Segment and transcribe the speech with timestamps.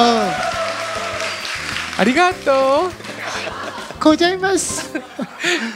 [0.00, 0.32] 아,
[1.96, 2.88] 아리가또.
[4.00, 4.92] 고자이마스.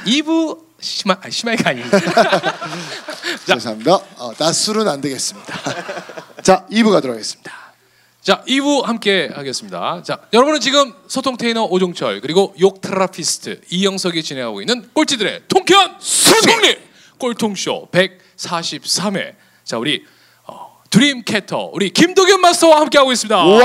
[0.07, 1.83] 2부 시마 아, 시마이가 아니.
[3.45, 3.95] 죄송합니다.
[4.19, 5.59] 어, 낮술은 안 되겠습니다.
[6.41, 7.53] 자, 2부 가도록 하겠습니다.
[8.21, 10.05] 자, 2부 함께 하겠습니다.
[10.05, 16.79] 자, 여러분은 지금 소통 테이너 오종철 그리고 욕 테라피스트 이영석이 진행하고 있는 꼴찌들의 통쾌한 승리
[17.19, 19.35] 꼴통쇼 143회.
[19.65, 20.13] 자, 우리 어,
[20.93, 23.35] dream catcher 우리 김도겸 마스터와 함께 하고 있습니다.
[23.35, 23.59] wow!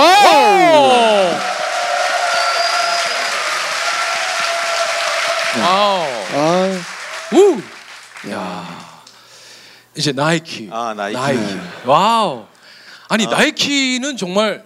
[5.60, 6.08] wow.
[6.34, 6.82] 아,
[7.34, 7.62] 우.
[8.32, 8.78] 야.
[9.96, 10.70] 이제 나이키.
[10.72, 11.18] 아, 나이키.
[11.86, 12.46] wow.
[13.10, 14.64] 아니 나이키는 정말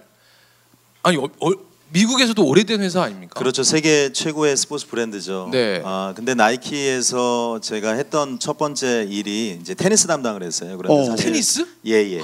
[1.01, 1.51] 아니 어, 어,
[1.93, 3.37] 미국에서도 오래된 회사 아닙니까?
[3.37, 3.63] 그렇죠.
[3.63, 5.49] 세계 최고의 스포츠 브랜드죠.
[5.51, 5.81] 네.
[5.83, 10.77] 아 근데 나이키에서 제가 했던 첫 번째 일이 이제 테니스 담당을 했어요.
[10.77, 11.05] 그런데 어.
[11.05, 11.67] 사실 테니스?
[11.87, 12.21] 예 예.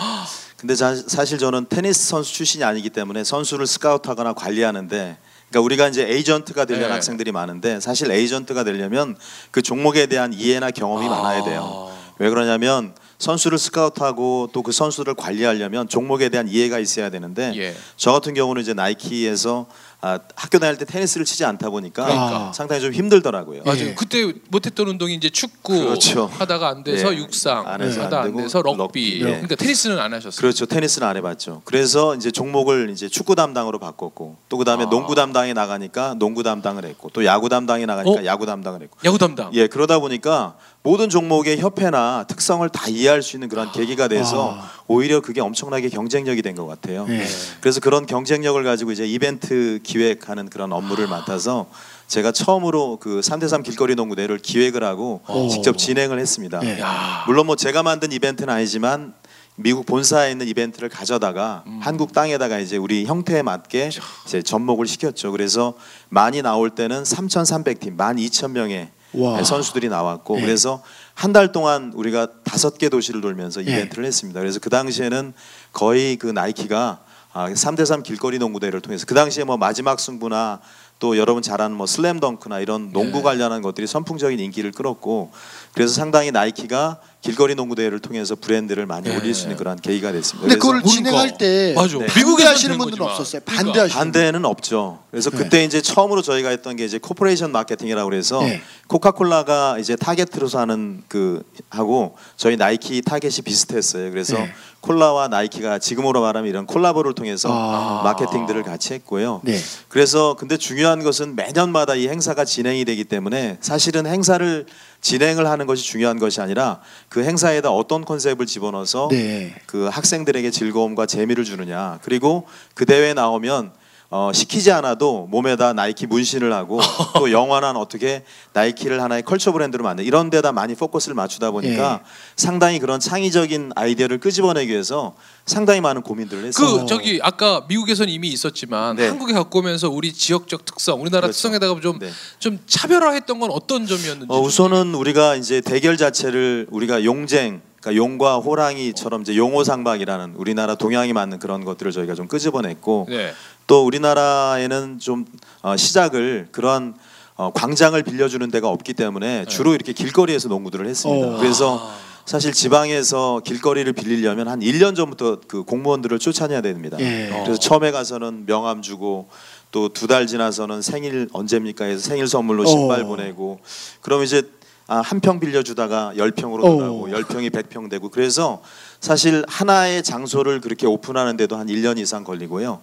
[0.56, 5.17] 근데 자, 사실 저는 테니스 선수 출신이 아니기 때문에 선수를 스카우트하거나 관리하는데.
[5.50, 6.94] 그러니까 우리가 이제 에이전트가 되려는 네.
[6.94, 9.16] 학생들이 많은데 사실 에이전트가 되려면
[9.52, 11.09] 그 종목에 대한 이해나 경험이 아.
[11.09, 11.89] 많아야 돼요.
[12.19, 17.73] 왜 그러냐면 선수를 스카우트하고 또 그 선수를 관리하려면 종목에 대한 이해가 있어야 되는데 예.
[17.95, 19.67] 저 같은 경우는 이제 나이키에서
[20.01, 22.51] 아, 학교 다닐 때 테니스를 치지 않다 보니까 그러니까.
[22.53, 23.63] 상당히 좀 힘들더라고요.
[23.65, 23.79] 맞아요.
[23.88, 23.93] 예.
[23.95, 26.25] 그때 못했던 운동이 이제 축구 그렇죠.
[26.38, 27.17] 하다가 안 돼서 예.
[27.17, 28.77] 육상 안 해서 하다 안 안, 되고 돼서 럭비.
[28.77, 29.15] 럭비.
[29.21, 29.25] 예.
[29.25, 30.39] 그러니까 테니스는 안 하셨어요.
[30.39, 30.65] 그렇죠.
[30.67, 31.61] 테니스는 안 해봤죠.
[31.65, 34.89] 그래서 이제 종목을 이제 축구 담당으로 바꿨고 또 그다음에 아.
[34.89, 38.25] 농구 담당에 나가니까 농구 담당을 했고 또 야구 담당에 나가니까 어?
[38.25, 39.49] 야구 담당을 했고 야구 담당.
[39.53, 40.57] 예 그러다 보니까
[40.88, 44.71] 모든 종목의 협회나 특성을 다 이해할 수 있는 그런 계기가 돼서 아.
[44.88, 47.05] 오히려 그게 엄청나게 경쟁력이 된 것 같아요.
[47.09, 47.25] 예.
[47.59, 51.66] 그래서 그런 경쟁력을 가지고 이제 이벤트 기획하는 그런 업무를 맡아서
[52.07, 55.49] 제가 처음으로 그 3대3 길거리 농구 대회를 기획을 하고 오.
[55.49, 56.62] 직접 진행을 했습니다.
[56.63, 56.79] 예.
[56.79, 57.23] 야.
[57.28, 59.13] 물론 뭐 제가 만든 이벤트는 아니지만
[59.56, 61.81] 미국 본사에 있는 이벤트를 가져다가 음.
[61.83, 63.89] 한국 땅에다가 이제 우리 형태에 맞게
[64.25, 65.33] 이제 접목을 시켰죠.
[65.33, 65.73] 그래서
[66.07, 69.44] 많이 나올 때는 3,300팀, 12,000명의 와.
[69.44, 70.41] 선수들이 나왔고 예.
[70.41, 70.81] 그래서
[71.13, 73.72] 한 달 동안 우리가 다섯 개 도시를 돌면서 예.
[73.72, 74.40] 이벤트를 했습니다.
[74.40, 75.34] 그래서 그 당시에는
[75.73, 77.00] 거의 그 나이키가
[77.34, 80.59] 아, 3대3 길거리 농구 대회를 통해서 그 당시에 뭐 마지막 승부나
[81.00, 83.22] 또 여러분 잘 아는 뭐 슬램덩크나 이런 농구 예.
[83.22, 85.31] 관련한 것들이 선풍적인 인기를 끌었고
[85.74, 89.17] 그래서 상당히 나이키가 길거리 농구 대회를 통해서 브랜드를 많이 예.
[89.17, 90.47] 올릴 수 있는 그런 계기가 됐습니다.
[90.47, 90.95] 근데 그걸 그러니까.
[90.95, 91.97] 진행할 때 맞아.
[91.97, 92.05] 네.
[92.05, 93.05] 미국에서는 반대하시는 된 분들은.
[93.05, 93.41] 없었어요.
[93.45, 93.63] 그러니까.
[93.63, 94.99] 반대하시는 반대는 없죠.
[95.11, 95.38] 그래서 네.
[95.38, 98.61] 그때 이제 처음으로 저희가 했던 게 이제 cooperation 마케팅이라고 그래서 네.
[98.88, 104.09] 코카콜라가 이제 타겟으로서 하는 그 하고 저희 나이키 타겟이 비슷했어요.
[104.11, 104.53] 그래서 네.
[104.79, 108.03] 콜라와 나이키가 지금으로 말하면 이런 콜라보를 통해서 아.
[108.03, 109.41] 마케팅들을 같이 했고요.
[109.44, 109.59] 네.
[109.89, 114.65] 그래서 근데 중요한 것은 매년마다 이 행사가 진행이 되기 때문에 사실은 행사를
[115.02, 119.56] 진행을 하는 것이 중요한 것이 아니라 그 행사에다 어떤 컨셉을 집어넣어서 네.
[119.66, 123.72] 그 학생들에게 즐거움과 재미를 주느냐 그리고 그 대회에 나오면
[124.09, 126.79] 어, 시키지 않아도 몸에다 나이키 문신을 하고
[127.16, 128.23] 또 영화는 어떻게
[128.53, 132.07] 나이키를 하나의 컬처 브랜드로 만든 이런 데다 많이 포커스를 맞추다 보니까 예.
[132.38, 135.13] 상당히 그런 창의적인 아이디어를 끄집어내기 위해서
[135.45, 136.79] 상당히 많은 고민들을 했어요.
[136.79, 139.07] 그 저기 아까 미국에서는 이미 있었지만 네.
[139.09, 141.34] 한국에 갖고 오면서 우리 지역적 특성, 우리나라 그렇죠.
[141.34, 142.09] 특성에다가 좀 네.
[142.39, 144.28] 좀 차별화했던 건 어떤 점이었는지.
[144.29, 151.13] 어, 우선은 우리가 이제 대결 자체를 우리가 용쟁 그러니까 용과 호랑이처럼 이제 용호상박이라는 우리나라 동양이
[151.13, 153.34] 맞는 그런 것들을 저희가 좀 끄집어냈고 네.
[153.67, 155.25] 또 우리나라에는 좀
[155.61, 156.95] 어, 시작을 그러한
[157.35, 161.28] 어, 광장을 빌려주는 데가 없기 때문에 주로 이렇게 길거리에서 농구들을 했습니다.
[161.28, 161.38] 어.
[161.38, 161.91] 그래서
[162.25, 166.97] 사실 지방에서 길거리를 빌리려면 한 1년 전부터 그 공무원들을 쫓아내야 됩니다.
[167.00, 167.29] 예.
[167.44, 169.29] 그래서 처음에 가서는 명함 주고
[169.72, 173.06] 또 두 달 지나서는 생일 언제입니까 해서 생일 선물로 신발 어.
[173.06, 173.59] 보내고
[174.01, 174.44] 그럼 이제
[174.88, 176.69] 아, 한 평 빌려주다가 열 평으로 어.
[176.69, 178.61] 돌아가고 열 평이 백 평 되고 그래서
[179.01, 182.81] 사실 하나의 장소를 그렇게 오픈하는데도 한 1년 이상 걸리고요.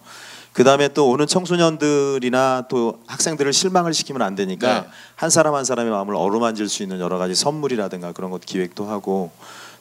[0.55, 4.87] 그 다음에 또 오는 청소년들이나 또 학생들을 실망을 시키면 안 되니까 네.
[5.17, 9.33] 한 사람 한 사람의 마음을 어루만질 수 있는 여러 가지 선물이라든가 그런 것 기획도 하고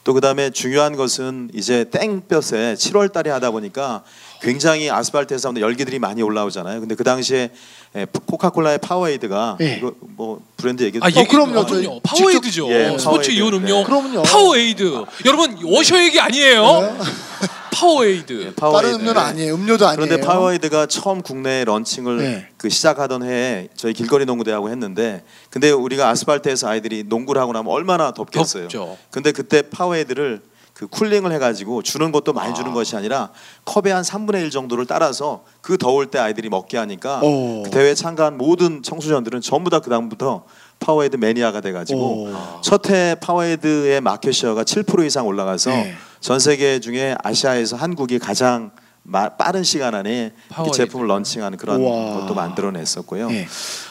[0.02, 4.02] 또 그다음에 중요한 것은 이제 땡볕에 7월 달에 하다 보니까
[4.42, 6.80] 굉장히 아스팔트에서 열기들이 많이 올라오잖아요.
[6.80, 7.50] 근데 그 당시에
[7.94, 9.76] 에, 코카콜라의 파워에이드가 예.
[9.78, 11.64] 이거 뭐 브랜드 얘기 아, 어, 얘기 그럼요.
[11.64, 12.00] 그럼요.
[12.02, 12.66] 파워에이드죠.
[12.66, 13.30] 직접- 예, 스포츠 파워에이드.
[13.30, 13.76] 이온 음료.
[13.78, 13.84] 네.
[13.84, 14.22] 그럼요.
[14.24, 15.04] 파워에이드.
[15.24, 16.98] 여러분 워셔 얘기 아니에요.
[17.74, 18.54] 파워에이드.
[18.56, 19.54] 다른 음료는 아니에요.
[19.54, 20.06] 음료도 아니에요.
[20.06, 22.48] 그런데 파워에이드가 처음 국내 launching을 네.
[22.56, 28.12] 그 시작하던 해에 저희 길거리 농구대회하고 했는데 근데 우리가 아스팔트에서 아이들이 농구를 하고 나면 얼마나
[28.12, 28.64] 덥겠어요.
[28.64, 28.96] 덥죠.
[29.10, 30.42] 근데 그때 파워에이드를
[30.74, 33.30] 그 cooling을 해가지고 주는 것도 많이 주는 것이 아니라
[33.64, 37.62] 컵의 한 3분의 1 정도를 따라서 그 더울 때 아이들이 먹게 하니까 오.
[37.62, 40.44] 그 대회에 참가한 모든 청소년들은 전부 다 그 다음부터
[40.80, 42.60] 파워에이드 매니아가 돼가지고 오.
[42.62, 45.94] 첫해 파워에이드의 market share가 7% 이상 올라가서 네.
[46.24, 48.70] 전 세계 중에 아시아에서 한국이 가장
[49.02, 50.32] 마- 빠른 시간 안에
[50.72, 52.20] 제품을 launching하는 그런 우와.
[52.20, 53.30] 것도 만들어냈었고요.
[53.32, 53.46] 예.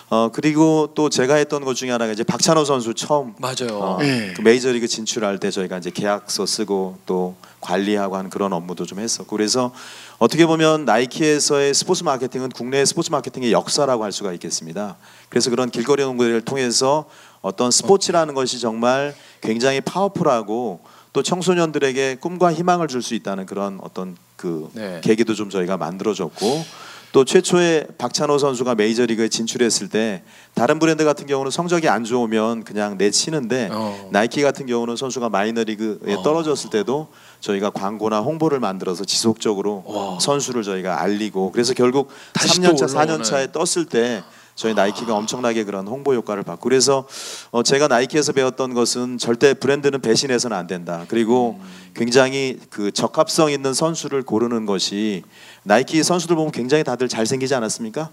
[0.10, 3.78] 어 그리고 또 제가 했던 것 중에 하나가 이제 박찬호 선수 처음 맞아요.
[3.80, 4.34] 어, 예.
[4.36, 9.30] 그 메이저리그 진출할 때 저희가 이제 계약서 쓰고 또 관리하고 하는 그런 업무도 좀 했었고
[9.38, 9.72] 그래서
[10.18, 14.96] 어떻게 보면 나이키에서의 스포츠 마케팅은 국내 스포츠 마케팅의 역사라고 할 수가 있겠습니다.
[15.30, 17.06] 그래서 그런 길거리 농구를 통해서
[17.42, 20.80] 어떤 스포츠라는 것이 정말 굉장히 파워풀하고
[21.14, 25.02] 또 청소년들에게 꿈과 희망을 줄 수 있다는 그런 어떤 그 네.
[25.04, 26.66] 계기도 좀 저희가 만들어줬고
[27.12, 30.24] 또 최초에 박찬호 선수가 메이저리그에 진출했을 때
[30.56, 34.10] 다른 브랜드 같은 경우는 성적이 안 좋으면 그냥 내치는데 어.
[34.12, 36.24] 나이키 같은 경우는 선수가 마이너리그에 어.
[36.24, 37.10] 떨어졌을 때도
[37.42, 40.18] 저희가 광고나 홍보를 만들어서 지속적으로 와.
[40.20, 43.22] 선수를 저희가 알리고 그래서 결국 다시 3년차, 또 올라오는.
[43.22, 44.24] 4년차에 떴을 때
[44.56, 47.08] 저희 나이키가 엄청나게 그런 홍보 효과를 받고 그래서
[47.52, 51.06] 어 제가 나이키에서 배웠던 것은 절대 브랜드는 배신해서는 안 된다.
[51.08, 51.70] 그리고 음.
[51.96, 55.24] 굉장히 그 적합성 있는 선수를 고르는 것이
[55.64, 58.10] 나이키 선수들 보면 굉장히 다들 잘생기지 않았습니까?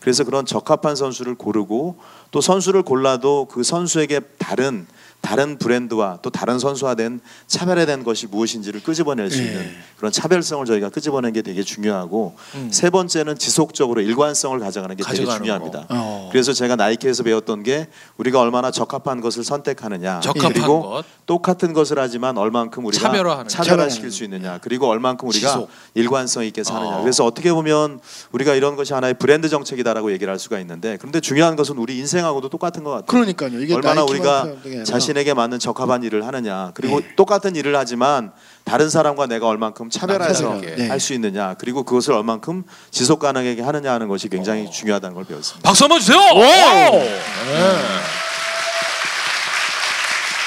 [0.00, 1.96] 그래서 그런 적합한 선수를 고르고
[2.30, 4.86] 또 선수를 골라도 그 선수에게 다른
[5.24, 9.46] 다른 브랜드와 또 다른 선수화된 차별화된 것이 무엇인지를 끄집어낼 수 예.
[9.46, 12.68] 있는 그런 차별성을 저희가 끄집어낸 게 되게 중요하고 음.
[12.70, 15.86] 세 번째는 지속적으로 일관성을 가져가는 게 되게 가져가는 중요합니다.
[15.88, 16.28] 어.
[16.30, 17.88] 그래서 제가 나이키에서 배웠던 게
[18.18, 21.04] 우리가 얼마나 적합한 것을 선택하느냐 적합한 그리고 것.
[21.24, 25.70] 똑같은 것을 하지만 얼만큼 우리가 차별화하는 차별화시킬 수 있느냐 그리고 얼만큼 우리가 지속.
[25.94, 27.00] 일관성 있게 사느냐 어.
[27.00, 27.98] 그래서 어떻게 보면
[28.32, 32.50] 우리가 이런 것이 하나의 브랜드 정책이다라고 얘기를 할 수가 있는데 그런데 중요한 것은 우리 인생하고도
[32.50, 33.06] 똑같은 것 같아요.
[33.06, 33.74] 그러니까요.
[33.74, 37.14] 얼마나 우리가 아니라 자신에게 맞는 적합한 일을 하느냐 그리고 네.
[37.16, 38.32] 똑같은 일을 하지만
[38.64, 40.82] 다른 사람과 내가 얼만큼 차별해서 남다르게.
[40.82, 40.88] 네.
[40.88, 45.66] 할수 있느냐 그리고 그것을 얼만큼 지속 가능하게 하느냐 하는 것이 굉장히 중요하다는 걸 배웠습니다.
[45.66, 46.18] 박수 한번 주세요.
[46.18, 47.20] 네.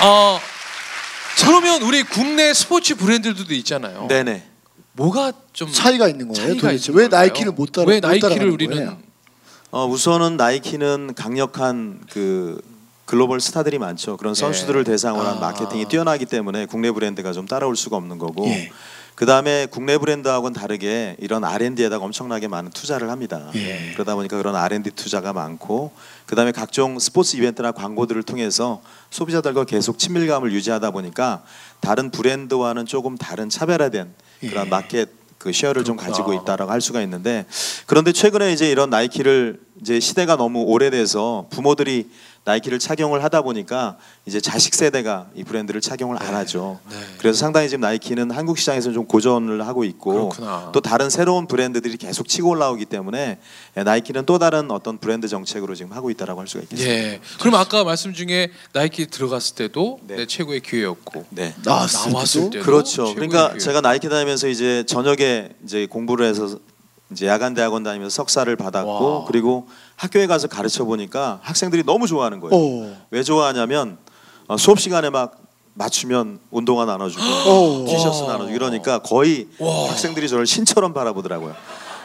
[0.03, 0.39] 어,
[1.43, 4.07] 그러면 우리 국내 스포츠 브랜드들도 있잖아요.
[4.07, 4.43] 네네.
[4.91, 6.47] 뭐가 좀 차이가 있는 거예요.
[6.47, 7.19] 차이가 도대체 있는 왜 걸까요?
[7.21, 8.97] 나이키를 못 따라 왜못 나이키를 우리는 거예요?
[9.71, 12.61] 어, 우선은 나이키는 강력한 그
[13.07, 14.18] 글로벌 스타들이 많죠.
[14.18, 14.36] 그런 예.
[14.36, 15.39] 선수들을 대상으로 한 아.
[15.39, 18.45] 마케팅이 뛰어나기 때문에 국내 브랜드가 좀 따라올 수가 없는 거고.
[18.48, 18.69] 예.
[19.15, 23.50] 그 다음에 국내 브랜드하고는 다르게 이런 R&D에다가 엄청나게 많은 투자를 합니다.
[23.56, 23.94] 예.
[23.94, 25.92] 그러다 보니까 그런 R&D 투자가 많고,
[26.27, 31.44] 그 다음에 각종 스포츠 이벤트나 광고들을 통해서 소비자들과 계속 친밀감을 유지하다 보니까
[31.80, 34.69] 다른 브랜드와는 조금 다른 차별화된 그런 예.
[34.69, 36.18] 마켓 그 쉐어를 좀 그렇구나.
[36.18, 37.45] 가지고 있다라고 할 수가 있는데
[37.86, 42.09] 그런데 최근에 이제 이런 나이키를 이제 시대가 너무 오래돼서 부모들이
[42.47, 46.79] 나이키를 착용을 하다 보니까 이제 자식 세대가 이 브랜드를 착용을 안 하죠.
[46.89, 46.95] 네.
[47.17, 50.71] 그래서 상당히 지금 나이키는 한국 시장에서 좀 고전을 하고 있고 그렇구나.
[50.73, 53.39] 또 다른 새로운 브랜드들이 계속 치고 올라오기 때문에
[53.75, 56.89] 나이키는 또 다른 어떤 브랜드 정책으로 지금 하고 있다라고 할 수가 있겠습니다.
[56.89, 57.19] 예.
[57.41, 60.15] 그럼 아까 말씀 중에 나이키 들어갔을 때도 네.
[60.15, 61.53] 내 최고의 기회였고 네.
[61.65, 63.13] 나왔을 나왔을 때도 때도 그렇죠.
[63.13, 63.59] 그러니까 기회.
[63.59, 66.59] 제가 나이키 다니면서 이제 저녁에 이제 공부를 해서
[67.11, 69.25] 이제 야간 대학원 다니면서 석사를 받았고 와.
[69.25, 69.67] 그리고
[69.97, 72.55] 학교에 가서 가르쳐 보니까 학생들이 너무 좋아하는 거예요.
[72.55, 72.97] 어.
[73.11, 73.97] 왜 좋아하냐면
[74.47, 75.35] 어, 수업 시간에 막
[75.73, 77.85] 맞추면 운동화 나눠주고 어.
[77.88, 78.33] 티셔츠 와.
[78.33, 79.89] 나눠주고 이러니까 거의 와.
[79.89, 81.55] 학생들이 저를 신처럼 바라보더라고요.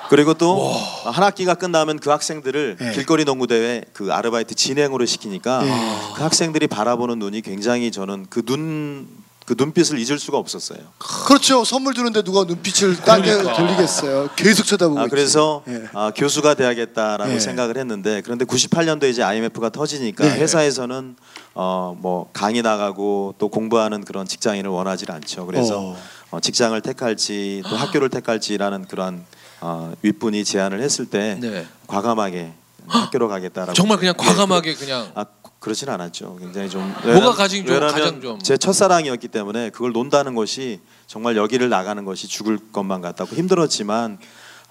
[0.09, 0.73] 그리고 또
[1.05, 2.93] 한 학기가 끝나면 그 학생들을 네.
[2.93, 5.71] 길거리 농구 대회 그 아르바이트 진행으로 시키니까 네.
[6.17, 9.07] 그 학생들이 바라보는 눈이 굉장히 저는 그 눈
[9.45, 10.79] 그 눈빛을 잊을 수가 없었어요.
[10.99, 11.65] 그렇죠.
[11.65, 13.55] 선물 주는데 누가 눈빛을 딴데 그러니까.
[13.55, 14.31] 돌리겠어요.
[14.37, 15.07] 계속 쳐다보고 아.
[15.09, 15.83] 그래서 예.
[15.93, 17.41] 아, 교수가 돼야겠다라고 예.
[17.41, 20.41] 생각을 했는데 그런데 98년도에 이제 IMF가 터지니까 네.
[20.41, 21.17] 회사에서는
[21.55, 25.47] 어, 뭐 강의 나가고 또 공부하는 그런 직장인을 원하지 않죠.
[25.47, 25.97] 그래서 어.
[26.31, 29.25] 어, 직장을 택할지 또 학교를 택할지라는 그런
[29.61, 31.67] 어, 윗분이 제안을 했을 때 네.
[31.87, 32.53] 과감하게
[32.87, 35.25] 학교로 가겠다라고 정말 그냥 예, 과감하게 그냥 아
[35.63, 36.37] 그렇진 않았죠.
[36.41, 41.37] 굉장히 좀 뭐가 가장 좀- 왜냐면 가장 좀- 제 첫사랑이었기 때문에 그걸 논다는 것이 정말
[41.37, 44.19] 여기를 나가는 것이 죽을 것만 같다고 힘들었지만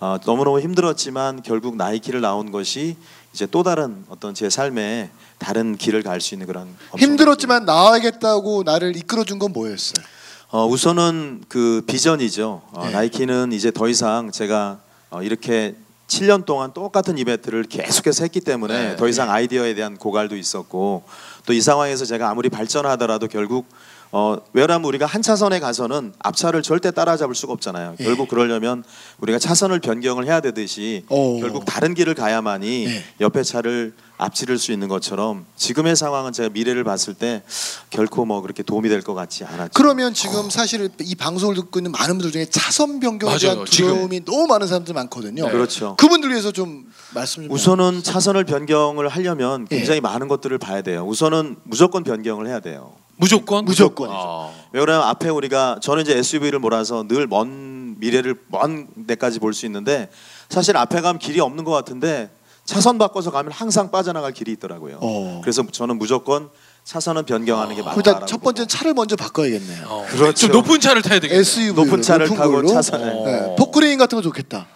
[0.02, 2.98] 어, 너무너무 힘들었지만 결국 나이키를 나온 것이
[3.34, 8.96] 이제 또 다른 어떤 제 삶에 다른 길을 갈 수 있는 그런 힘들었지만 나와야겠다고 나를
[8.98, 10.04] 이끌어준 건 뭐였어요?
[10.50, 12.62] 어, 우선은 그 비전이죠.
[12.74, 12.92] 어, 네.
[12.92, 14.80] 나이키는 이제 더 이상 제가
[15.12, 15.76] 어, 이렇게
[16.12, 18.96] 7년 동안 똑같은 이벤트를 계속해서 했기 때문에 네.
[18.98, 21.04] 더 이상 아이디어에 대한 고갈도 있었고
[21.46, 23.66] 또 이 상황에서 제가 아무리 발전하더라도 결국
[24.14, 27.96] 어, 왜냐하면 우리가 한 차선에 가서는 앞차를 절대 따라잡을 수가 없잖아요.
[28.00, 28.04] 예.
[28.04, 28.84] 결국 그러려면
[29.20, 31.40] 우리가 차선을 변경을 해야 되듯이 오.
[31.40, 33.04] 결국 다른 길을 가야만이 예.
[33.22, 37.42] 옆에 차를 앞지를 수 있는 것처럼 지금의 상황은 제가 미래를 봤을 때
[37.90, 39.72] 결코 뭐 그렇게 도움이 될 것 같지 않았죠.
[39.74, 43.36] 그러면 지금 사실 이 방송을 듣고 있는 많은 분들 중에 차선 변경에.
[43.38, 43.90] 대한 지금.
[43.90, 45.46] 두려움이 너무 많은 사람들 많거든요.
[45.46, 45.52] 네.
[45.52, 45.96] 그렇죠.
[45.98, 46.86] 그분들 위해서 좀
[47.16, 49.78] 말씀 좀 우선은 차선을 변경을 하려면 예.
[49.78, 51.04] 굉장히 많은 것들을 봐야 돼요.
[51.08, 52.94] 우선은 무조건 변경을 해야 돼요.
[53.18, 54.16] 무조건 무조건이죠.
[54.18, 54.52] 아.
[54.72, 59.66] 왜 그러냐면 앞에 우리가 저는 이제 SUV를 몰아서 늘 먼 미래를 먼 데까지 볼 수
[59.68, 60.10] 있는데
[60.50, 62.30] 사실 앞에 가면 길이 없는 것 같은데
[62.72, 65.00] 차선 바꿔서 가면 항상 빠져나갈 길이 있더라고요.
[65.02, 65.42] 어.
[65.44, 66.50] 그래서 저는 무조건
[66.86, 67.96] 차선은 변경하는 게 맞다.
[67.98, 69.86] 일단 첫 번째 차를 먼저 바꿔야겠네요.
[69.90, 70.48] 어, 그렇죠.
[70.48, 71.42] 좀 높은 차를 타야 되겠네요.
[71.42, 73.04] SUV 높은 차를 타고 차선에.
[73.04, 73.26] 어.
[73.26, 74.68] 네, 포크레인 같은 거 좋겠다.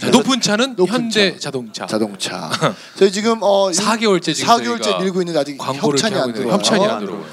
[0.00, 1.38] 자, 높은 차는 높은 현대 차.
[1.38, 1.86] 자동차.
[1.86, 2.50] 자동차.
[2.98, 6.54] 저희 지금 어 4개월째 지금 4개월째 저희가 밀고 있는데 아직 광고를 협찬이 안 들어와요.
[6.54, 7.24] 협찬이 안안 들어요.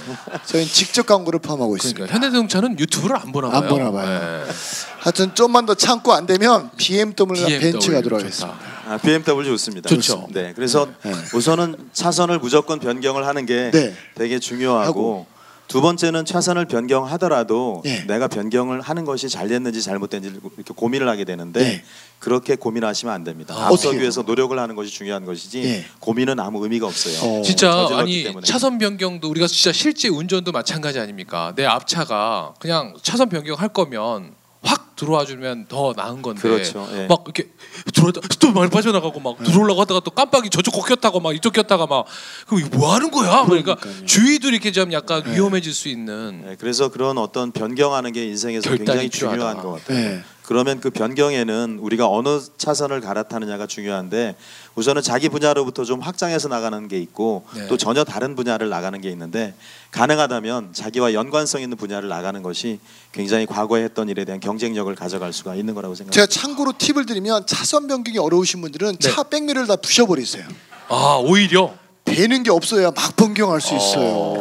[0.46, 1.98] 저희는 직접 광고를 포함하고 있습니다.
[1.98, 3.62] 그러니까 현대 자동차는 유튜브를 안 보나 봐요.
[3.64, 4.46] 안 보나 봐요.
[4.46, 4.54] 네.
[5.00, 7.16] 하여튼 좀만 더 참고 안 되면 BMW나
[7.48, 8.26] BMW 벤츠 가도록 좋다.
[8.28, 8.73] 하겠습니다.
[8.88, 9.90] 아, BMW 좋습니다.
[9.90, 10.28] 좋죠.
[10.32, 11.12] 네, 그래서 네.
[11.34, 13.94] 우선은 차선을 무조건 변경을 하는 게 네.
[14.16, 15.34] 되게 중요하고 하고.
[15.70, 18.06] 두 번째는 차선을 변경하더라도 네.
[18.06, 21.84] 내가 변경을 하는 것이 잘 됐는지 잘못됐는지 이렇게 고민을 하게 되는데 네.
[22.20, 23.56] 그렇게 고민하시면 안 됩니다.
[23.58, 24.00] 아, 앞서기?
[24.00, 25.86] 위해서 노력을 하는 것이 중요한 것이지 네.
[26.00, 27.40] 고민은 아무 의미가 없어요.
[27.40, 27.42] 어.
[27.44, 28.46] 진짜 아니 때문에.
[28.46, 31.54] 차선 변경도 우리가 진짜 실제 운전도 마찬가지 아닙니까?
[31.56, 37.08] 내 앞차가 그냥 차선 변경할 거면 확 들어와 주면 더 나은 건데 그렇죠, 예.
[37.08, 37.52] 막 이렇게
[37.94, 41.86] 들어왔다 또 많이 빠져나가고 막 들어오려고 하다가 또 깜빡이 저쪽 거 켰다가 막 이쪽 켰다가
[41.86, 42.06] 막
[42.48, 43.44] 그럼 이거 뭐 하는 거야?
[43.46, 44.06] 그러니까 그러니까요.
[44.06, 48.86] 주의도 이렇게 좀 약간 위험해질 수 있는 네, 그래서 그런 어떤 변경하는 게 인생에서 결단이
[48.86, 49.38] 굉장히 필요하다.
[49.38, 50.22] 중요한 것 같아요.
[50.44, 50.48] 네.
[50.48, 54.36] 그러면 그 변경에는 우리가 어느 차선을 갈아타느냐가 중요한데
[54.76, 57.68] 우선은 자기 분야로부터 좀 확장해서 나가는 게 있고 네.
[57.68, 59.54] 또 전혀 다른 분야를 나가는 게 있는데
[59.92, 62.80] 가능하다면 자기와 연관성 있는 분야를 나가는 것이
[63.12, 66.14] 굉장히 과거에 했던 일에 대한 경쟁력을 가져갈 수가 있는 거라고 생각합니다.
[66.14, 69.10] 제가 참고로 팁을 드리면 차선 변경이 어려우신 분들은 네.
[69.10, 70.44] 차 백미를 다 부셔버리세요.
[70.90, 71.74] 아 오히려
[72.04, 74.34] 뵈는 게 없어야 막 변경할 수 있어요.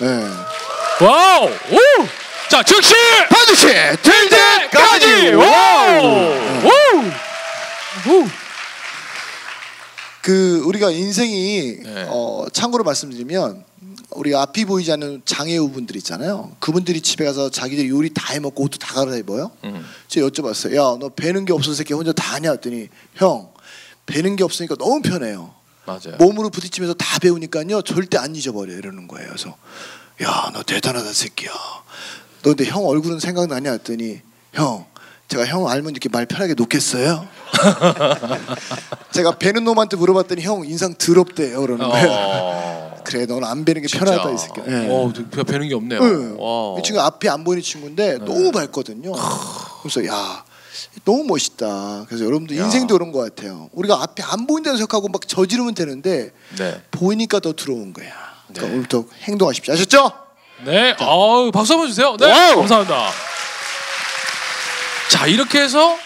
[0.00, 0.24] 네.
[1.00, 2.21] 와우 오!
[2.50, 2.94] 자 즉시
[3.30, 3.96] 반드시 될
[4.28, 6.32] 때까지 와우
[8.08, 8.28] 오!
[10.22, 12.06] 그 우리가 인생이 네.
[12.08, 13.64] 어, 참고로 말씀드리면
[14.10, 16.52] 우리가 앞이 보이지 않는 장애우분들 있잖아요.
[16.60, 19.50] 그분들이 집에 가서 자기들 요리 다 해먹고 옷도 다 갈아입어요.
[19.64, 19.88] 음.
[20.08, 20.76] 제가 여쭤봤어요.
[20.76, 23.50] 야, 너 뵈는 게 없어서 새끼 혼자 다 하냐 했더니 형
[24.06, 25.54] 배는 게 없으니까 너무 편해요.
[25.86, 26.16] 맞아요.
[26.18, 29.28] 몸으로 부딪히면서 다 배우니까요 절대 안 잊어버려 이러는 거예요.
[29.28, 29.56] 그래서
[30.22, 31.50] 야, 너 대단하다 새끼야.
[32.42, 34.20] 너 근데 형 얼굴은 생각나냐 했더니
[34.52, 34.84] 형
[35.28, 37.26] 제가 형 알면 이렇게 말 편하게 놓겠어요?
[39.12, 42.08] 제가 배는 놈한테 물어봤더니 형 인상 더럽대요 그러는 거예요.
[42.10, 43.02] 어.
[43.04, 44.60] 그래, 넌 안 배는 게 편하다 이 새끼.
[44.68, 44.88] 예.
[44.88, 46.00] 어, 배 배는 게 없네요.
[46.00, 46.36] 응.
[46.38, 46.78] 와.
[46.78, 49.12] 이 친구 앞이 안 보이는 친구인데 너무 밝거든요.
[49.82, 50.44] 그래서 야
[51.04, 52.04] 너무 멋있다.
[52.08, 52.64] 그래서 여러분들 야.
[52.64, 53.70] 인생도 그런 것 같아요.
[53.72, 56.82] 우리가 앞에 안 보인다는 생각하고 막 저지르면 되는데 네.
[56.90, 58.12] 보이니까 두려운 거야.
[58.48, 58.72] 그러니까 네.
[58.72, 59.74] 오늘부터 행동하십시오.
[59.74, 60.12] 아셨죠?
[60.64, 60.94] 네.
[60.98, 62.16] 아우, 박수 한번 주세요.
[62.18, 62.26] 네.
[62.30, 62.56] 와우.
[62.56, 63.10] 감사합니다.
[65.10, 65.96] 자, 이렇게 해서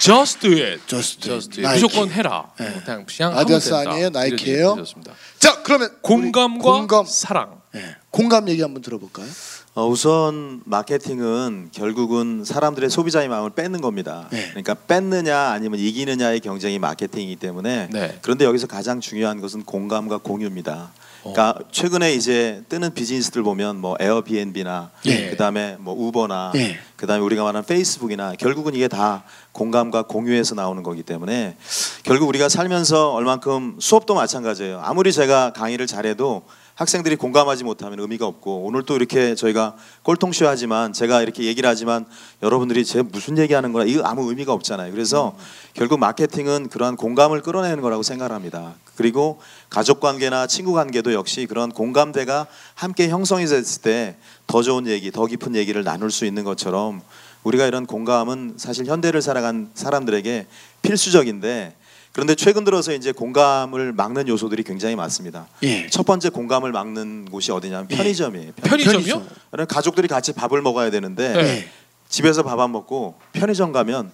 [0.00, 0.80] just do it.
[0.86, 1.50] Just do it.
[1.50, 1.62] just do it.
[1.62, 1.82] 나이키.
[1.84, 2.50] 무조건 해라.
[2.58, 2.80] 네.
[2.84, 3.90] 그냥 그냥 아디다스 된다.
[3.90, 4.10] 아니에요?
[4.10, 4.74] 나이키예요?
[4.76, 5.12] 좋습니다.
[5.38, 7.60] 자 그러면 공감과 우리 공감 사랑.
[7.76, 7.96] 예.
[8.10, 9.28] 공감 얘기 한번 들어볼까요?
[9.74, 14.26] 어, 우선 마케팅은 결국은 사람들의 소비자의 마음을 뺏는 겁니다.
[14.30, 14.48] 네.
[14.48, 18.18] 그러니까 뺏느냐 아니면 이기느냐의 경쟁이 마케팅이기 때문에 네.
[18.22, 20.90] 그런데 여기서 가장 중요한 것은 공감과 공유입니다.
[21.22, 21.64] 그러니까 어.
[21.70, 25.30] 최근에 이제 뜨는 비즈니스들 보면 뭐 에어비앤비나 예.
[25.30, 26.78] 그다음에 뭐 우버나 예.
[26.96, 31.56] 그다음에 우리가 말하는 페이스북이나 결국은 이게 다 공감과 공유에서 나오는 거기 때문에
[32.02, 34.80] 결국 우리가 살면서 얼만큼 수업도 마찬가지예요.
[34.82, 36.42] 아무리 제가 강의를 잘해도
[36.80, 42.06] 학생들이 공감하지 못하면 의미가 없고 오늘 또 이렇게 저희가 꼴통쇼 하지만 제가 이렇게 얘기를 하지만
[42.42, 44.90] 여러분들이 제 무슨 얘기하는 거나 이거 아무 의미가 없잖아요.
[44.90, 45.36] 그래서
[45.74, 48.72] 결국 마케팅은 그러한 공감을 끌어내는 거라고 생각합니다.
[48.96, 55.12] 그리고 가족 관계나 친구 관계도 역시 그런 공감대가 함께 형성이 됐을 때 더 좋은 얘기,
[55.12, 57.02] 더 깊은 얘기를 나눌 수 있는 것처럼
[57.44, 60.46] 우리가 이런 공감은 사실 현대를 살아간 사람들에게
[60.82, 61.76] 필수적인데
[62.12, 65.46] 그런데 최근 들어서 이제 공감을 막는 요소들이 굉장히 많습니다.
[65.62, 65.86] 예.
[65.88, 68.52] 첫 번째 공감을 막는 곳이 어디냐면 편의점이에요.
[68.56, 68.98] 편의점이요?
[69.14, 69.28] 편의점.
[69.50, 71.68] 그러니까 가족들이 같이 밥을 먹어야 되는데 네.
[72.08, 74.10] 집에서 밥 안 먹고 편의점 가면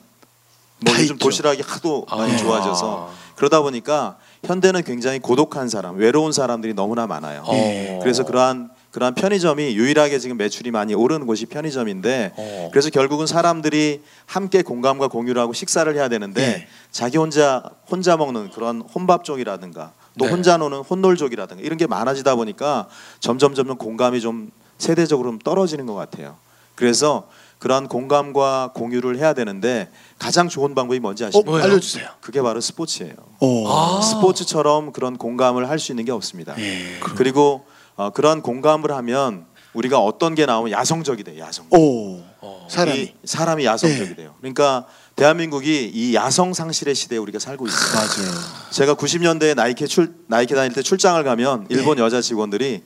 [0.81, 1.25] 뭐다 요즘 있죠.
[1.25, 2.37] 도시락이 하도 많이 아.
[2.37, 7.43] 좋아져서 그러다 보니까 현대는 굉장히 고독한 사람, 외로운 사람들이 너무나 많아요.
[7.47, 7.99] 어.
[8.03, 12.69] 그래서 그러한 그러한 편의점이 유일하게 지금 매출이 많이 오르는 곳이 편의점인데 어.
[12.73, 16.69] 그래서 결국은 사람들이 함께 공감과 공유를 하고 식사를 해야 되는데 네.
[16.93, 20.31] 자기 혼자 혼자 먹는 그런 혼밥족이라든가 또 네.
[20.31, 22.89] 혼자 노는 혼놀족이라든가 이런 게 많아지다 보니까
[23.21, 26.37] 점점 점점 공감이 좀 세대적으로 좀 떨어지는 것 같아요.
[26.75, 31.51] 그래서 그러한 공감과 공유를 해야 되는데 가장 좋은 방법이 뭔지 어, 아십니까?
[31.51, 31.65] 뭐예요?
[31.67, 32.09] 알려주세요.
[32.23, 33.13] 그게 바로 스포츠예요.
[33.41, 33.69] 오.
[33.69, 34.01] 아.
[34.01, 36.59] 스포츠처럼 그런 공감을 할 수 있는 게 없습니다.
[36.59, 36.99] 예.
[37.17, 41.39] 그리고 어, 그러한 공감을 하면 우리가 어떤 게 나오면 야성적이 돼.
[41.39, 41.67] 야성.
[41.71, 42.21] 오.
[42.41, 42.67] 어.
[42.71, 42.99] 사람이.
[43.01, 44.17] 이 사람이 야성적이 네.
[44.17, 44.35] 돼요.
[44.41, 44.87] 그러니까
[45.17, 47.95] 대한민국이 이 야성 상실의 시대에 우리가 살고 있어요.
[47.95, 48.35] 맞아요.
[48.71, 51.75] 제가 90년대에 나이키 출 나이키 다닐 때 출장을 가면 네.
[51.75, 52.83] 일본 여자 직원들이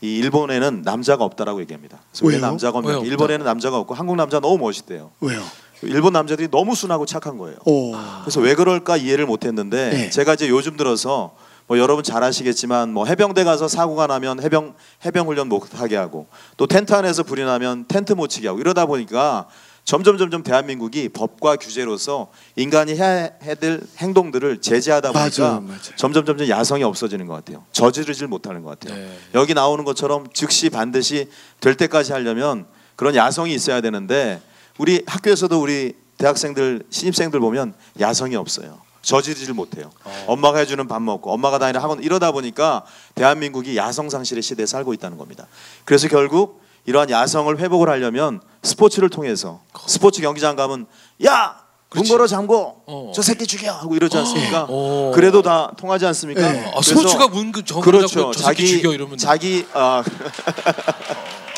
[0.00, 1.98] 이 일본에는 남자가 없다라고 얘기합니다.
[2.12, 2.38] 그래서 왜?
[2.38, 3.08] 남자가 왜 없냐?
[3.08, 5.10] 일본에는 남자가 없고 한국 남자 너무 멋있대요.
[5.20, 5.42] 왜요?
[5.82, 7.56] 일본 남자들이 너무 순하고 착한 거예요.
[7.64, 7.92] 오.
[8.22, 10.10] 그래서 왜 그럴까 이해를 못했는데 네.
[10.10, 11.34] 제가 이제 요즘 들어서
[11.68, 16.26] 뭐 여러분 잘 아시겠지만 뭐 해병대 가서 사고가 나면 해병 해병 훈련 못 하게 하고
[16.56, 19.46] 또 텐트 안에서 불이 나면 텐트 못 치게 하고 이러다 보니까
[19.84, 25.80] 점점 점점 대한민국이 법과 규제로서 인간이 해야 될 행동들을 제재하다 보니까 맞아요, 맞아요.
[25.96, 27.64] 점점 점점 야성이 없어지는 것 같아요.
[27.72, 28.98] 저지르질 못하는 것 같아요.
[28.98, 29.18] 네.
[29.34, 31.28] 여기 나오는 것처럼 즉시 반드시
[31.60, 34.40] 될 때까지 하려면 그런 야성이 있어야 되는데
[34.78, 38.87] 우리 학교에서도 우리 대학생들 신입생들 보면 야성이 없어요.
[39.08, 39.90] 저지르질 못해요.
[40.26, 42.84] 엄마가 해주는 밥 먹고 엄마가 다니는 학원 이러다 보니까
[43.14, 45.46] 대한민국이 야성 상실의 시대에 살고 있다는 겁니다.
[45.84, 50.86] 그래서 결국 이러한 야성을 회복을 하려면 스포츠를 통해서 스포츠 경기장 가면
[51.26, 51.56] 야
[51.94, 53.12] 문걸어 잠궈 어.
[53.14, 54.66] 저 새끼 죽여 하고 이러지 않습니까?
[54.68, 55.12] 어.
[55.14, 56.52] 그래도 다 통하지 않습니까?
[56.52, 56.70] 네.
[56.74, 58.30] 아, 스포츠가 문그 그렇죠.
[58.30, 60.02] 저 자기 죽여 이러면 자기 아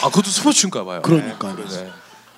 [0.03, 1.03] 아 그것도 스포츠인가 봐요.
[1.03, 1.57] 그러니까요.
[1.69, 1.91] 네.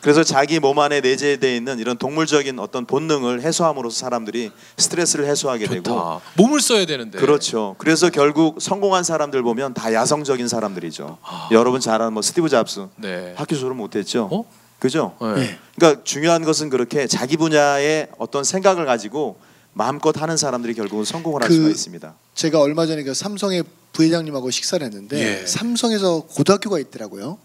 [0.02, 5.82] 그래서 자기 몸 안에 내재되어 있는 이런 동물적인 어떤 본능을 해소함으로써 사람들이 스트레스를 해소하게 되고
[5.84, 6.20] 좋다.
[6.36, 7.18] 몸을 써야 되는데.
[7.18, 7.76] 그렇죠.
[7.78, 11.18] 그래서 결국 성공한 사람들 보면 다 야성적인 사람들이죠.
[11.52, 12.88] 여러분 잘 아는 뭐 스티브 잡스 아.
[12.96, 13.32] 네.
[13.36, 14.28] 학교 졸업 못했죠.
[14.32, 14.44] 어?
[14.80, 15.14] 그죠?
[15.20, 15.34] 네.
[15.36, 15.58] 네.
[15.76, 19.36] 그러니까 중요한 것은 그렇게 자기 분야의 어떤 생각을 가지고
[19.72, 22.14] 마음껏 하는 사람들이 결국은 성공을 할 그- 수가 있습니다.
[22.34, 25.46] 제가 얼마 전에 그 삼성의 부회장님하고 식사를 했는데 예.
[25.46, 27.38] 삼성에서 고등학교가 있더라고요.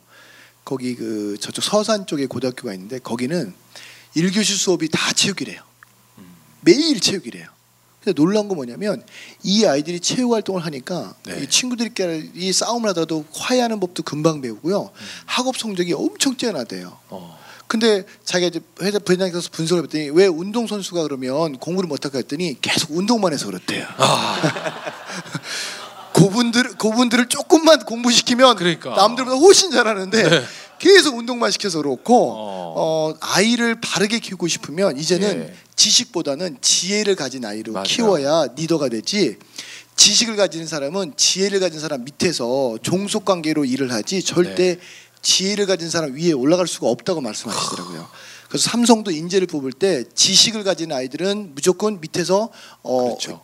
[0.68, 3.54] 거기 그 저쪽 서산 쪽에 고등학교가 있는데 거기는
[4.18, 5.62] 1교시 수업이 다 체육이래요.
[6.60, 7.48] 매일 체육이래요.
[8.04, 9.02] 근데 놀란 거 뭐냐면
[9.44, 11.42] 이 아이들이 체육 활동을 하니까 네.
[11.42, 14.92] 이 친구들끼리 싸움을 하더라도 화해하는 법도 금방 배우고요.
[15.26, 16.98] 학업 성적이 엄청 뛰어나대요.
[17.12, 17.40] 어.
[17.68, 22.92] 근데 자기가 이제 회사 부회장께서 분석을 했더니 왜 운동 선수가 그러면 공부를 못할까 했더니 계속
[22.92, 23.86] 운동만 해서 그렇대요.
[23.98, 24.42] 아,
[26.18, 28.96] 고분들 고분들을 조금만 공부시키면 그러니까.
[28.96, 30.44] 남들보다 훨씬 잘하는데 네.
[30.80, 32.74] 계속 운동만 시켜서 그렇고 어.
[32.78, 33.14] 어.
[33.20, 35.54] 아이를 바르게 키우고 싶으면 이제는 예.
[35.76, 37.84] 지식보다는 지혜를 가진 아이로 맞아요.
[37.86, 39.38] 키워야 리더가 되지.
[39.96, 44.80] 지식을 가지는 사람은 지혜를 가진 사람 밑에서 종속 관계로 일을 하지 절대 네.
[45.24, 48.08] 지혜를 가진 사람 위에 올라갈 수가 없다고 말씀하시더라고요.
[48.48, 52.50] 그래서 삼성도 인재를 뽑을 때 지식을 가진 아이들은 무조건 밑에서
[52.84, 53.42] 어, 그렇죠.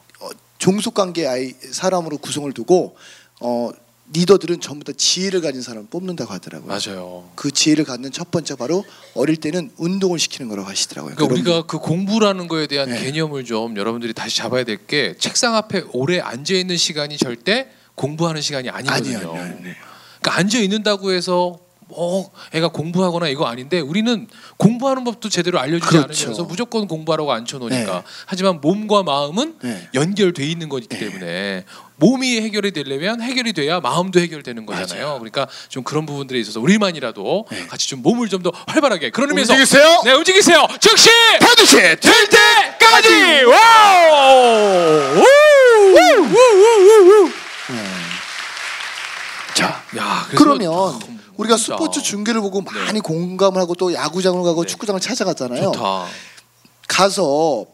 [0.64, 2.96] 어, 종속 관계 아이 사람으로 구성을 두고
[3.42, 3.72] 어,
[4.14, 6.68] 리더들은 전부 다 지혜를 가진 사람을 뽑는다고 하더라고요.
[6.68, 7.30] 맞아요.
[7.36, 11.16] 그 지혜를 갖는 첫 번째 바로 어릴 때는 운동을 시키는 거라고 하시더라고요.
[11.16, 13.02] 그러니까 우리가 그 공부라는 거에 대한 네.
[13.02, 18.42] 개념을 좀 여러분들이 다시 잡아야 될 게 책상 앞에 오래 앉아 있는 시간이 절대 공부하는
[18.42, 19.18] 시간이 아니거든요.
[19.18, 19.76] 아니에요, 아니에요, 아니에요.
[20.20, 26.24] 그러니까 앉아 있는다고 해서 뭐 애가 공부하거나 이거 아닌데 우리는 공부하는 법도 제대로 알려주지 그렇죠.
[26.26, 28.04] 않으면서 무조건 공부하라고 앉혀놓으니까 네.
[28.26, 29.90] 하지만 몸과 마음은 네.
[29.94, 31.66] 연결돼 있는 거기 때문에
[31.98, 35.06] 몸이 해결이 되려면 해결이 돼야 마음도 해결되는 거잖아요.
[35.06, 35.20] 맞아요.
[35.20, 40.02] 그러니까 좀 그런 부분들에 있어서 우리만이라도 같이 좀 몸을 좀 더 활발하게 그런 의미에서 움직이세요.
[40.04, 40.68] 네 움직이세요.
[40.82, 45.16] 즉시 반드시 될 때까지 와우!
[45.16, 45.20] 우!
[45.20, 46.26] 우!
[46.26, 46.36] 우!
[46.36, 47.26] 우!
[47.26, 47.30] 우!
[49.54, 54.64] 자 야, 그러면 참 우리가 진짜 스포츠 중계를 보고 많이 공감을 하고 또 야구장을 가고
[54.64, 54.68] 네.
[54.70, 55.72] 축구장을 찾아갔잖아요.
[55.72, 56.06] 좋다.
[56.88, 57.73] 가서 예,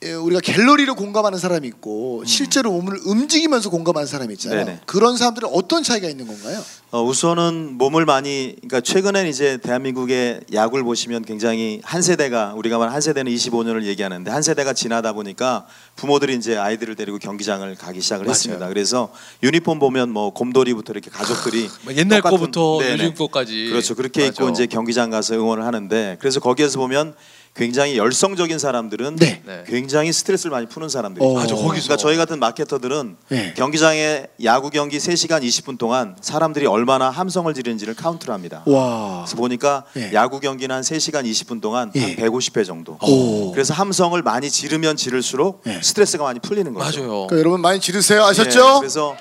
[0.00, 2.24] 우리가 갤러리로 공감하는 사람이 있고 음.
[2.24, 4.64] 실제로 몸을 움직이면서 공감하는 사람이 있잖아요.
[4.64, 4.80] 네네.
[4.86, 6.62] 그런 사람들은 어떤 차이가 있는 건가요?
[6.92, 12.94] 어, 우선은 몸을 많이 그러니까 최근엔 이제 대한민국의 야구를 보시면 굉장히 한 세대가 우리가 말한
[12.94, 18.24] 한 세대는 25년을 얘기하는데 한 세대가 지나다 보니까 부모들이 이제 아이들을 데리고 경기장을 가기 시작을
[18.24, 18.30] 맞아요.
[18.30, 18.68] 했습니다.
[18.68, 22.92] 그래서 유니폼 보면 뭐 곰돌이부터 이렇게 가족들이 뭐 옛날 똑같은- 거부터 네네.
[23.04, 23.96] 요즘 거까지 그렇죠.
[23.96, 24.52] 그렇게 입고 맞아.
[24.52, 27.14] 이제 경기장 가서 응원을 하는데 그래서 거기에서 보면
[27.54, 29.42] 굉장히 열성적인 사람들은 네.
[29.44, 29.64] 네.
[29.66, 31.32] 굉장히 스트레스를 많이 푸는 사람들이 어.
[31.34, 31.66] 맞아, 거기서.
[31.68, 33.54] 그러니까 저희 같은 마케터들은 네.
[33.56, 38.62] 경기장에 야구 경기 3시간 20분 동안 사람들이 얼마나 함성을 지르는지를 카운트를 합니다.
[38.66, 39.24] 와.
[39.24, 40.12] 그래서 보니까 예.
[40.12, 42.00] 야구 경기는 한 3시간 20분 동안 예.
[42.00, 42.96] 한 150회 정도.
[43.02, 43.50] 오.
[43.52, 45.80] 그래서 함성을 많이 지르면 지를수록 예.
[45.82, 47.00] 스트레스가 많이 풀리는 거죠.
[47.00, 47.10] 맞아요.
[47.26, 48.20] 그러니까 여러분 많이 지르세요.
[48.20, 48.78] 예, 아셨죠?
[48.80, 49.16] 그래서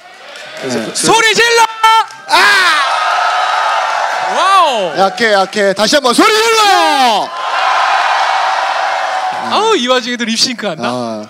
[0.62, 0.86] 그래서 네.
[0.86, 1.66] 그- 소리 질러!
[4.36, 4.98] 와우!
[5.00, 5.74] 약해 약해.
[5.74, 7.30] 다시 한번 소리 질러.
[9.58, 10.84] 아우 이 와중에도 립싱크 한다.
[10.90, 11.30] 아,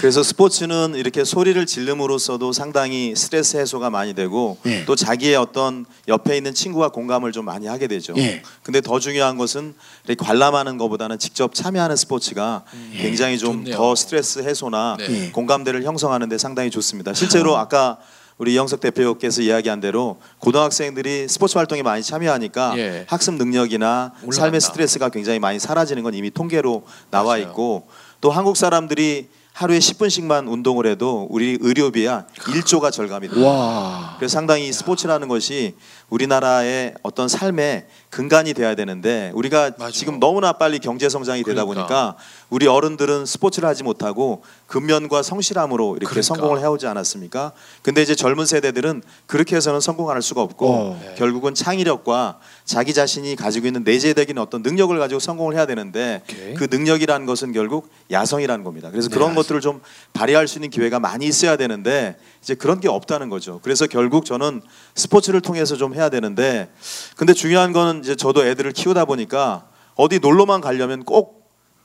[0.00, 4.84] 그래서 스포츠는 이렇게 소리를 지름으로써도 상당히 스트레스 해소가 많이 되고 예.
[4.86, 8.12] 또 자기의 어떤 옆에 있는 친구와 공감을 좀 많이 하게 되죠.
[8.16, 8.42] 예.
[8.64, 9.74] 근데 더 중요한 것은
[10.04, 12.64] 이렇게 관람하는 것보다는 직접 참여하는 스포츠가
[12.96, 13.62] 굉장히 좀.
[13.72, 15.26] 더 스트레스 해소나 네.
[15.26, 15.30] 예.
[15.30, 17.14] 공감대를 형성하는 데 상당히 좋습니다.
[17.14, 17.98] 실제로 아까
[18.42, 23.04] 우리 이영석 대표께서 이야기한 대로 고등학생들이 스포츠 활동에 많이 참여하니까 예.
[23.06, 24.36] 학습 능력이나 올라간다.
[24.36, 27.42] 삶의 스트레스가 굉장히 많이 사라지는 건 이미 통계로 나와 맞아요.
[27.42, 27.86] 있고
[28.20, 33.48] 또 한국 사람들이 하루에 10분씩만 운동을 해도 우리 의료비야 1조가 절감이 됩니다.
[33.48, 34.16] 와.
[34.18, 35.76] 그래서 상당히 이 스포츠라는 것이
[36.12, 39.90] 우리나라의 어떤 삶의 근간이 돼야 되는데 우리가 맞아.
[39.90, 41.86] 지금 너무나 빨리 경제 성장이 되다 그러니까.
[41.86, 42.16] 보니까
[42.50, 46.22] 우리 어른들은 스포츠를 하지 못하고 근면과 성실함으로 이렇게 그러니까.
[46.22, 47.52] 성공을 해오지 않았습니까?
[47.80, 51.00] 근데 이제 젊은 세대들은 그렇게 해서는 성공할 수가 없고 어.
[51.02, 51.14] 네.
[51.16, 56.54] 결국은 창의력과 자기 자신이 가지고 있는 내재적인 어떤 능력을 가지고 성공을 해야 되는데 오케이.
[56.54, 58.90] 그 능력이라는 것은 결국 야성이라는 겁니다.
[58.90, 59.80] 그래서 네, 그런 것들을 좀
[60.12, 63.60] 발휘할 수 있는 기회가 많이 있어야 되는데 이제 그런 게 없다는 거죠.
[63.62, 64.60] 그래서 결국 저는
[64.94, 66.70] 스포츠를 통해서 좀 해야 되는데
[67.16, 71.42] 근데 중요한 거는 이제 저도 애들을 키우다 보니까 어디 놀러만 가려면 꼭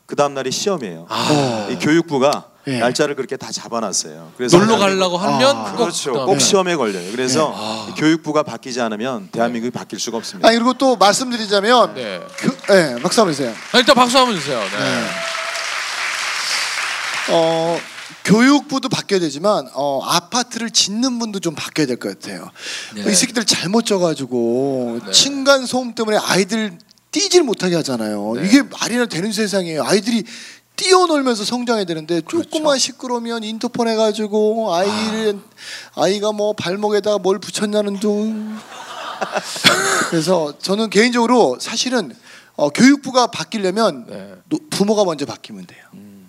[0.08, 1.06] 그 다음 날이 시험이에요.
[1.10, 2.80] 아, 이 교육부가 예.
[2.80, 4.32] 날짜를 그렇게 다 잡아놨어요.
[4.38, 6.14] 그래서 놀러 가려고 하면 아, 꼭 그렇죠.
[6.14, 6.32] 그다음에.
[6.32, 7.12] 꼭 시험에 걸려요.
[7.12, 7.88] 그래서 아.
[7.90, 10.48] 이 교육부가 바뀌지 않으면 대한민국이 바뀔 수가 없습니다.
[10.48, 12.22] 아 그리고 또 말씀드리자면 네.
[12.38, 13.54] 그, 네, 박수 한번 주세요.
[13.74, 14.58] 아, 일단 박수 한번 주세요.
[14.60, 15.08] 네.
[17.32, 17.78] 어,
[18.28, 22.50] 교육부도 바뀌어야 되지만 어, 아파트를 짓는 분도 좀 바뀌어야 될 것 같아요.
[22.94, 23.10] 네.
[23.10, 25.12] 이 새끼들 잘못 져가지고 네.
[25.12, 26.78] 층간 소음 때문에 아이들
[27.12, 28.34] 뛰질 못하게 하잖아요.
[28.36, 28.46] 네.
[28.46, 29.82] 이게 말이나 되는 세상이에요.
[29.84, 30.26] 아이들이
[30.76, 32.50] 뛰어놀면서 성장해야 되는데 그렇죠.
[32.50, 35.40] 조금만 시끄러우면 인터폰 해가지고 아이를
[35.96, 38.58] 아이가 뭐 발목에다가 뭘 붙였냐는 둥.
[40.10, 42.14] 그래서 저는 개인적으로 사실은
[42.58, 44.34] 어, 교육부가 바뀌려면 네.
[44.50, 45.82] 노- 부모가 먼저 바뀌면 돼요.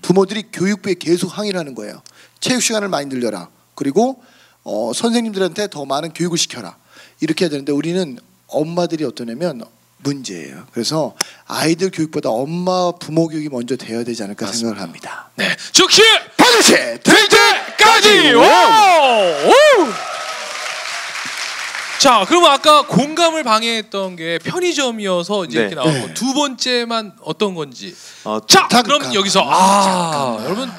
[0.08, 2.00] 부모들이 교육부에 계속 항의를 하는 거예요.
[2.40, 3.50] 체육 시간을 많이 늘려라.
[3.74, 4.22] 그리고
[4.64, 6.78] 어, 선생님들한테 더 많은 교육을 시켜라.
[7.20, 9.62] 이렇게 해야 되는데 우리는 엄마들이 어떠냐면
[9.98, 10.66] 문제예요.
[10.72, 11.14] 그래서
[11.46, 15.28] 아이들 교육보다 엄마 부모 교육이 먼저 되어야 되지 않을까 생각을 합니다.
[15.36, 15.54] 네.
[15.72, 16.00] 즉시
[16.38, 18.32] 반드시 될 때까지.
[18.32, 19.50] 와우!
[19.50, 20.08] 오!
[22.00, 25.66] 자, 그러면 아까 공감을 방해했던 게 편의점이어서 이제 네.
[25.66, 26.14] 이렇게 나왔고 네.
[26.14, 27.94] 두 번째만 어떤 건지.
[28.24, 28.82] 어, 자, 잠깐.
[28.84, 30.70] 그럼 여기서 아, 여러분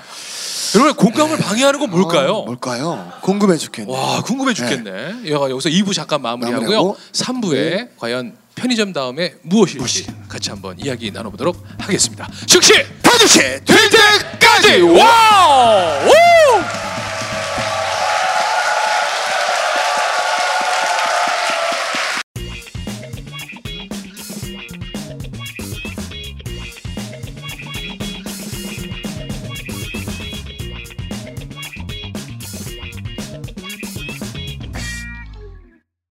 [0.76, 2.32] 여러분 공감을 방해하는 건 뭘까요?
[2.36, 3.12] 어, 뭘까요?
[3.22, 3.92] 궁금해 죽겠네.
[3.92, 5.16] 와, 궁금해 죽겠네.
[5.26, 6.62] 얘가 여기서 2부 잠깐 마무리하고요.
[6.70, 6.98] 마무리하고.
[7.12, 12.30] 3부에 과연 편의점 다음에 무엇일지 같이 한번 이야기 나눠보도록 하겠습니다.
[12.46, 14.82] 즉시 반드시 될 때까지.
[14.82, 16.08] 와우!
[16.08, 16.10] 우!